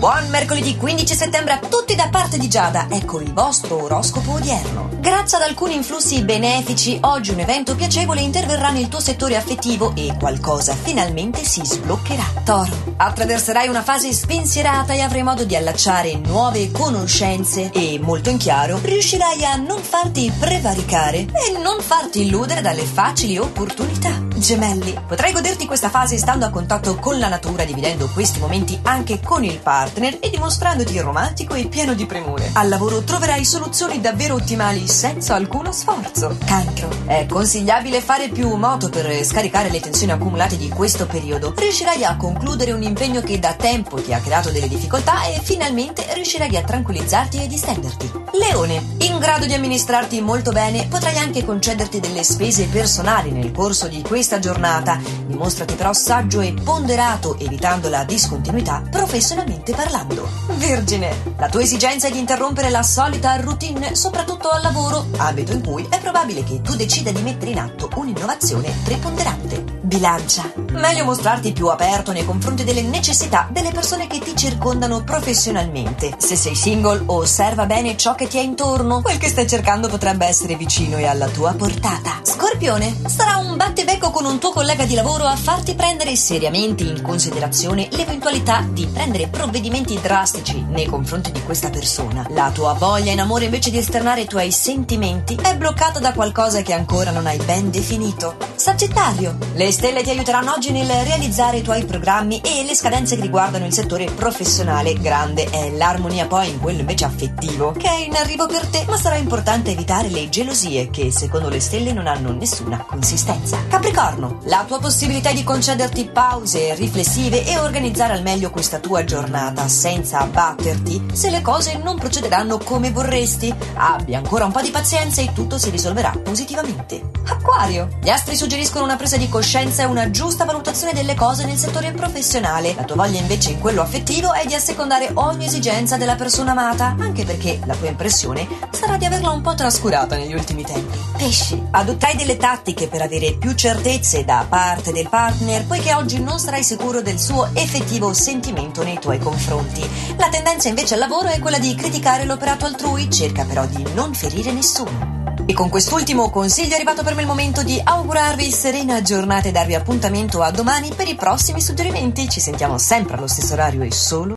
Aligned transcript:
Buon 0.00 0.30
mercoledì 0.30 0.78
15 0.78 1.14
settembre 1.14 1.52
a 1.52 1.58
tutti 1.58 1.94
da 1.94 2.08
parte 2.08 2.38
di 2.38 2.48
Giada. 2.48 2.86
Ecco 2.88 3.20
il 3.20 3.34
vostro 3.34 3.82
oroscopo 3.82 4.32
odierno. 4.32 4.88
Grazie 4.98 5.36
ad 5.36 5.42
alcuni 5.42 5.74
influssi 5.74 6.24
benefici, 6.24 6.96
oggi 7.02 7.32
un 7.32 7.40
evento 7.40 7.74
piacevole 7.74 8.22
interverrà 8.22 8.70
nel 8.70 8.88
tuo 8.88 8.98
settore 8.98 9.36
affettivo 9.36 9.92
e 9.94 10.16
qualcosa 10.18 10.74
finalmente 10.74 11.44
si 11.44 11.60
sbloccherà. 11.62 12.24
Toro, 12.44 12.94
attraverserai 12.96 13.68
una 13.68 13.82
fase 13.82 14.10
spensierata 14.14 14.94
e 14.94 15.02
avrai 15.02 15.22
modo 15.22 15.44
di 15.44 15.54
allacciare 15.54 16.14
nuove 16.14 16.70
conoscenze 16.70 17.70
e, 17.70 17.98
molto 18.00 18.30
in 18.30 18.38
chiaro, 18.38 18.78
riuscirai 18.80 19.44
a 19.44 19.56
non 19.56 19.82
farti 19.82 20.32
prevaricare 20.38 21.18
e 21.18 21.58
non 21.62 21.78
farti 21.82 22.22
illudere 22.22 22.62
dalle 22.62 22.84
facili 22.84 23.36
opportunità. 23.36 24.28
Gemelli, 24.34 24.98
potrai 25.06 25.32
goderti 25.32 25.66
questa 25.66 25.90
fase 25.90 26.16
stando 26.16 26.46
a 26.46 26.50
contatto 26.50 26.94
con 26.94 27.18
la 27.18 27.28
natura, 27.28 27.64
dividendo 27.64 28.08
questi 28.08 28.38
momenti 28.40 28.78
anche 28.82 29.20
con 29.20 29.44
il 29.44 29.58
partner 29.58 29.88
e 29.92 30.30
dimostrandoti 30.30 30.98
romantico 31.00 31.54
e 31.54 31.66
pieno 31.66 31.94
di 31.94 32.06
premure. 32.06 32.50
Al 32.54 32.68
lavoro 32.68 33.02
troverai 33.02 33.44
soluzioni 33.44 34.00
davvero 34.00 34.34
ottimali 34.34 34.86
senza 34.86 35.34
alcuno 35.34 35.72
sforzo. 35.72 36.36
Cancro, 36.44 36.88
è 37.06 37.26
consigliabile 37.26 38.00
fare 38.00 38.28
più 38.28 38.54
moto 38.54 38.88
per 38.88 39.24
scaricare 39.24 39.70
le 39.70 39.80
tensioni 39.80 40.12
accumulate 40.12 40.56
di 40.56 40.68
questo 40.68 41.06
periodo. 41.06 41.52
Riuscirai 41.56 42.04
a 42.04 42.16
concludere 42.16 42.72
un 42.72 42.82
impegno 42.82 43.20
che 43.20 43.38
da 43.38 43.54
tempo 43.54 44.00
ti 44.00 44.14
ha 44.14 44.20
creato 44.20 44.50
delle 44.50 44.68
difficoltà 44.68 45.24
e 45.24 45.40
finalmente 45.42 46.06
riuscirai 46.14 46.56
a 46.56 46.62
tranquillizzarti 46.62 47.42
e 47.42 47.46
distenderti. 47.46 48.10
Leone, 48.32 48.96
in 48.98 49.18
grado 49.18 49.46
di 49.46 49.54
amministrarti 49.54 50.20
molto 50.20 50.52
bene, 50.52 50.86
potrai 50.86 51.18
anche 51.18 51.44
concederti 51.44 52.00
delle 52.00 52.22
spese 52.22 52.66
personali 52.66 53.32
nel 53.32 53.50
corso 53.50 53.88
di 53.88 54.02
questa 54.02 54.38
giornata. 54.38 55.00
Dimostrati 55.26 55.74
però 55.74 55.92
saggio 55.92 56.40
e 56.40 56.54
ponderato, 56.54 57.38
evitando 57.38 57.88
la 57.88 58.04
discontinuità 58.04 58.82
professionalmente 58.90 59.72
parlando. 59.82 60.28
Vergine, 60.56 61.34
la 61.38 61.48
tua 61.48 61.62
esigenza 61.62 62.08
è 62.08 62.10
di 62.10 62.18
interrompere 62.18 62.68
la 62.68 62.82
solita 62.82 63.34
routine, 63.40 63.94
soprattutto 63.94 64.50
al 64.50 64.60
lavoro, 64.60 65.06
ambito 65.16 65.52
in 65.52 65.64
cui 65.64 65.86
è 65.88 65.98
probabile 65.98 66.44
che 66.44 66.60
tu 66.60 66.76
decida 66.76 67.10
di 67.10 67.22
mettere 67.22 67.52
in 67.52 67.58
atto 67.58 67.88
un'innovazione 67.94 68.70
preponderante. 68.84 69.64
Bilancia. 69.80 70.52
Meglio 70.72 71.04
mostrarti 71.04 71.52
più 71.52 71.66
aperto 71.66 72.12
nei 72.12 72.24
confronti 72.24 72.64
delle 72.64 72.82
necessità 72.82 73.48
delle 73.50 73.72
persone 73.72 74.06
che 74.06 74.18
ti 74.18 74.36
circondano 74.36 75.02
professionalmente. 75.02 76.14
Se 76.18 76.36
sei 76.36 76.54
single, 76.54 77.02
osserva 77.06 77.66
bene 77.66 77.96
ciò 77.96 78.14
che 78.14 78.28
ti 78.28 78.38
è 78.38 78.40
intorno. 78.40 79.00
Quel 79.00 79.18
che 79.18 79.28
stai 79.28 79.48
cercando 79.48 79.88
potrebbe 79.88 80.26
essere 80.26 80.54
vicino 80.54 80.96
e 80.98 81.06
alla 81.06 81.28
tua 81.28 81.52
portata. 81.54 82.20
Scorpione, 82.22 82.96
sarà 83.06 83.36
un 83.36 83.56
battibecco 83.56 84.10
con 84.10 84.24
un 84.24 84.38
tuo 84.38 84.52
collega 84.52 84.84
di 84.84 84.94
lavoro 84.94 85.24
a 85.24 85.36
farti 85.36 85.74
prendere 85.74 86.14
seriamente 86.14 86.84
in 86.84 87.02
considerazione 87.02 87.88
l'eventualità 87.90 88.66
di 88.70 88.86
prendere 88.86 89.28
provvedimenti 89.28 89.98
drastici 90.00 90.64
nei 90.68 90.86
confronti 90.86 91.32
di 91.32 91.42
questa 91.42 91.70
persona. 91.70 92.26
La 92.30 92.50
tua 92.52 92.74
voglia 92.74 93.12
in 93.12 93.20
amore 93.20 93.46
invece 93.46 93.70
di 93.70 93.78
esternare 93.78 94.22
i 94.22 94.26
tuoi 94.26 94.52
sentimenti 94.52 95.36
è 95.40 95.56
bloccata 95.56 95.98
da 95.98 96.12
qualcosa 96.12 96.62
che 96.62 96.72
ancora 96.72 97.10
non 97.10 97.26
hai 97.26 97.38
ben 97.38 97.70
definito. 97.70 98.49
Sagittario, 98.60 99.38
le 99.54 99.72
stelle 99.72 100.02
ti 100.02 100.10
aiuteranno 100.10 100.52
oggi 100.52 100.70
nel 100.70 100.86
realizzare 100.86 101.56
i 101.56 101.62
tuoi 101.62 101.86
programmi 101.86 102.42
e 102.44 102.62
le 102.62 102.74
scadenze 102.74 103.16
che 103.16 103.22
riguardano 103.22 103.64
il 103.64 103.72
settore 103.72 104.04
professionale. 104.04 104.92
Grande 105.00 105.48
è 105.48 105.70
l'armonia 105.70 106.26
poi 106.26 106.50
in 106.50 106.60
quello 106.60 106.80
invece 106.80 107.06
affettivo, 107.06 107.72
che 107.72 107.88
è 107.88 108.04
in 108.04 108.14
arrivo 108.14 108.46
per 108.46 108.66
te, 108.66 108.84
ma 108.86 108.98
sarà 108.98 109.16
importante 109.16 109.70
evitare 109.70 110.10
le 110.10 110.28
gelosie 110.28 110.90
che 110.90 111.10
secondo 111.10 111.48
le 111.48 111.58
stelle 111.58 111.94
non 111.94 112.06
hanno 112.06 112.32
nessuna 112.32 112.84
consistenza. 112.86 113.64
Capricorno, 113.66 114.40
la 114.44 114.62
tua 114.66 114.78
possibilità 114.78 115.32
di 115.32 115.42
concederti 115.42 116.10
pause 116.12 116.74
riflessive 116.74 117.46
e 117.46 117.56
organizzare 117.56 118.12
al 118.12 118.20
meglio 118.20 118.50
questa 118.50 118.78
tua 118.78 119.04
giornata 119.04 119.68
senza 119.68 120.18
abbatterti 120.18 121.06
se 121.14 121.30
le 121.30 121.40
cose 121.40 121.80
non 121.82 121.98
procederanno 121.98 122.58
come 122.58 122.90
vorresti. 122.90 123.54
Abbia 123.76 124.18
ancora 124.18 124.44
un 124.44 124.52
po' 124.52 124.60
di 124.60 124.70
pazienza 124.70 125.22
e 125.22 125.32
tutto 125.32 125.56
si 125.56 125.70
risolverà 125.70 126.10
positivamente. 126.22 127.08
Acquario, 127.24 127.88
gli 128.02 128.10
astri 128.10 128.36
suggeriscono 128.50 128.84
una 128.84 128.96
presa 128.96 129.16
di 129.16 129.28
coscienza 129.28 129.84
e 129.84 129.86
una 129.86 130.10
giusta 130.10 130.44
valutazione 130.44 130.92
delle 130.92 131.14
cose 131.14 131.44
nel 131.44 131.56
settore 131.56 131.92
professionale. 131.92 132.74
La 132.74 132.82
tua 132.82 132.96
voglia 132.96 133.20
invece 133.20 133.50
in 133.50 133.60
quello 133.60 133.80
affettivo 133.80 134.32
è 134.32 134.44
di 134.44 134.54
assecondare 134.54 135.08
ogni 135.14 135.44
esigenza 135.44 135.96
della 135.96 136.16
persona 136.16 136.50
amata, 136.50 136.96
anche 136.98 137.24
perché 137.24 137.60
la 137.64 137.76
tua 137.76 137.86
impressione 137.86 138.48
sarà 138.72 138.96
di 138.96 139.04
averla 139.04 139.30
un 139.30 139.40
po' 139.40 139.54
trascurata 139.54 140.16
negli 140.16 140.34
ultimi 140.34 140.64
tempi. 140.64 140.98
Pesci, 141.16 141.62
adottai 141.70 142.16
delle 142.16 142.36
tattiche 142.38 142.88
per 142.88 143.02
avere 143.02 143.34
più 143.34 143.52
certezze 143.52 144.24
da 144.24 144.44
parte 144.48 144.90
del 144.90 145.08
partner, 145.08 145.64
poiché 145.64 145.94
oggi 145.94 146.20
non 146.20 146.40
sarai 146.40 146.64
sicuro 146.64 147.02
del 147.02 147.20
suo 147.20 147.50
effettivo 147.52 148.12
sentimento 148.12 148.82
nei 148.82 148.98
tuoi 148.98 149.20
confronti. 149.20 149.88
La 150.16 150.28
tendenza 150.28 150.66
invece 150.66 150.94
al 150.94 151.00
lavoro 151.00 151.28
è 151.28 151.38
quella 151.38 151.60
di 151.60 151.72
criticare 151.76 152.24
l'operato 152.24 152.66
altrui, 152.66 153.08
cerca 153.12 153.44
però 153.44 153.64
di 153.66 153.86
non 153.94 154.12
ferire 154.12 154.50
nessuno. 154.50 155.19
E 155.50 155.52
con 155.52 155.68
quest'ultimo 155.68 156.30
consiglio 156.30 156.70
è 156.70 156.74
arrivato 156.76 157.02
per 157.02 157.16
me 157.16 157.22
il 157.22 157.26
momento 157.26 157.64
di 157.64 157.80
augurarvi 157.82 158.52
serena 158.52 159.02
giornata 159.02 159.48
e 159.48 159.50
darvi 159.50 159.74
appuntamento 159.74 160.42
a 160.42 160.52
domani 160.52 160.92
per 160.94 161.08
i 161.08 161.16
prossimi 161.16 161.60
suggerimenti. 161.60 162.28
Ci 162.28 162.38
sentiamo 162.38 162.78
sempre 162.78 163.16
allo 163.16 163.26
stesso 163.26 163.54
orario 163.54 163.82
e 163.82 163.90
solo 163.90 164.28